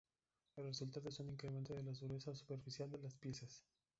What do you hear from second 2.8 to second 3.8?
de las piezas.